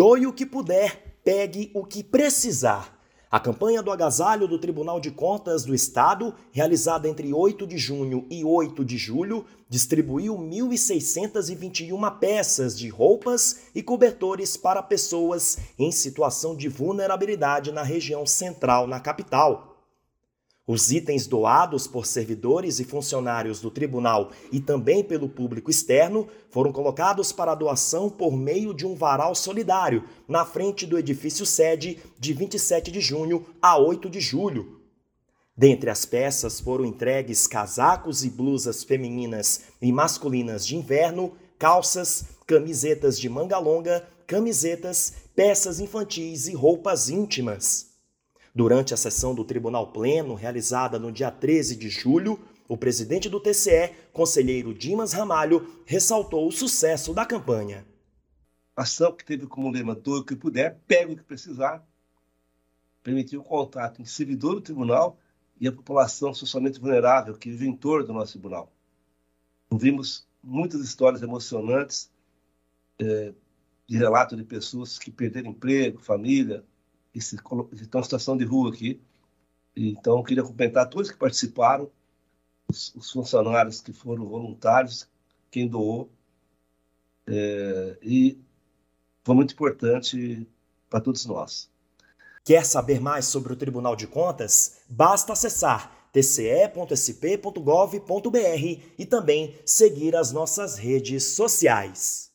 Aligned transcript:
Doe 0.00 0.26
o 0.26 0.32
que 0.32 0.46
puder, 0.46 1.18
pegue 1.22 1.70
o 1.74 1.84
que 1.84 2.02
precisar. 2.02 2.98
A 3.30 3.38
campanha 3.38 3.82
do 3.82 3.90
agasalho 3.90 4.48
do 4.48 4.58
Tribunal 4.58 4.98
de 4.98 5.10
Contas 5.10 5.62
do 5.62 5.74
Estado, 5.74 6.34
realizada 6.50 7.06
entre 7.06 7.34
8 7.34 7.66
de 7.66 7.76
junho 7.76 8.26
e 8.30 8.42
8 8.42 8.82
de 8.82 8.96
julho, 8.96 9.44
distribuiu 9.68 10.38
1.621 10.38 12.18
peças 12.18 12.78
de 12.78 12.88
roupas 12.88 13.64
e 13.74 13.82
cobertores 13.82 14.56
para 14.56 14.82
pessoas 14.82 15.58
em 15.78 15.92
situação 15.92 16.56
de 16.56 16.66
vulnerabilidade 16.66 17.70
na 17.70 17.82
região 17.82 18.24
central 18.24 18.86
na 18.86 19.00
capital. 19.00 19.69
Os 20.72 20.92
itens 20.92 21.26
doados 21.26 21.88
por 21.88 22.06
servidores 22.06 22.78
e 22.78 22.84
funcionários 22.84 23.60
do 23.60 23.72
tribunal 23.72 24.30
e 24.52 24.60
também 24.60 25.02
pelo 25.02 25.28
público 25.28 25.68
externo 25.68 26.28
foram 26.48 26.70
colocados 26.70 27.32
para 27.32 27.56
doação 27.56 28.08
por 28.08 28.36
meio 28.36 28.72
de 28.72 28.86
um 28.86 28.94
varal 28.94 29.34
solidário 29.34 30.04
na 30.28 30.44
frente 30.44 30.86
do 30.86 30.96
edifício 30.96 31.44
sede 31.44 31.98
de 32.20 32.32
27 32.32 32.92
de 32.92 33.00
junho 33.00 33.44
a 33.60 33.76
8 33.76 34.08
de 34.08 34.20
julho. 34.20 34.80
Dentre 35.56 35.90
as 35.90 36.04
peças 36.04 36.60
foram 36.60 36.84
entregues 36.84 37.48
casacos 37.48 38.22
e 38.24 38.30
blusas 38.30 38.84
femininas 38.84 39.62
e 39.82 39.90
masculinas 39.90 40.64
de 40.64 40.76
inverno, 40.76 41.32
calças, 41.58 42.26
camisetas 42.46 43.18
de 43.18 43.28
manga 43.28 43.58
longa, 43.58 44.08
camisetas, 44.24 45.14
peças 45.34 45.80
infantis 45.80 46.46
e 46.46 46.54
roupas 46.54 47.10
íntimas. 47.10 47.89
Durante 48.54 48.92
a 48.92 48.96
sessão 48.96 49.34
do 49.34 49.44
Tribunal 49.44 49.92
Pleno, 49.92 50.34
realizada 50.34 50.98
no 50.98 51.12
dia 51.12 51.30
13 51.30 51.76
de 51.76 51.88
julho, 51.88 52.38
o 52.68 52.76
presidente 52.76 53.28
do 53.28 53.40
TCE, 53.40 53.92
conselheiro 54.12 54.74
Dimas 54.74 55.12
Ramalho, 55.12 55.82
ressaltou 55.86 56.46
o 56.48 56.52
sucesso 56.52 57.14
da 57.14 57.24
campanha. 57.24 57.86
Ação 58.76 59.12
que 59.12 59.24
teve 59.24 59.46
como 59.46 59.70
lema 59.70 59.94
doe 59.94 60.20
o 60.20 60.24
que 60.24 60.34
puder, 60.34 60.78
pegue 60.86 61.12
o 61.12 61.16
que 61.16 61.22
precisar, 61.22 61.86
permitiu 63.02 63.40
o 63.40 63.44
contato 63.44 64.00
entre 64.00 64.10
servidor 64.10 64.54
do 64.54 64.60
tribunal 64.60 65.18
e 65.60 65.68
a 65.68 65.72
população 65.72 66.32
socialmente 66.34 66.80
vulnerável 66.80 67.36
que 67.36 67.50
vive 67.50 67.68
em 67.68 67.76
torno 67.76 68.06
do 68.06 68.12
nosso 68.12 68.32
tribunal. 68.32 68.72
Ouvimos 69.70 70.26
muitas 70.42 70.80
histórias 70.80 71.22
emocionantes 71.22 72.10
é, 72.98 73.32
de 73.86 73.96
relatos 73.96 74.36
de 74.36 74.44
pessoas 74.44 74.98
que 74.98 75.10
perderam 75.10 75.50
emprego, 75.50 76.00
família, 76.00 76.64
esse, 77.14 77.36
estão 77.36 78.00
em 78.00 78.02
situação 78.02 78.36
de 78.36 78.44
rua 78.44 78.70
aqui. 78.70 79.00
Então, 79.74 80.22
queria 80.22 80.42
cumprimentar 80.42 80.88
todos 80.88 81.10
que 81.10 81.16
participaram, 81.16 81.90
os, 82.68 82.94
os, 82.94 83.10
funcionários 83.10 83.80
que 83.80 83.92
foram 83.92 84.26
voluntários, 84.26 85.08
quem 85.50 85.66
doou. 85.68 86.10
É, 87.26 87.98
e 88.02 88.38
foi 89.24 89.34
muito 89.34 89.54
importante 89.54 90.46
para 90.88 91.00
todos 91.00 91.24
nós. 91.26 91.70
Quer 92.44 92.64
saber 92.64 93.00
mais 93.00 93.26
sobre 93.26 93.52
o 93.52 93.56
Tribunal 93.56 93.94
de 93.94 94.06
Contas? 94.06 94.82
Basta 94.88 95.32
acessar 95.32 96.08
tce.sp.gov.br 96.12 96.80
e 98.98 99.06
também 99.06 99.54
seguir 99.64 100.16
as 100.16 100.32
nossas 100.32 100.76
redes 100.76 101.22
sociais. 101.24 102.29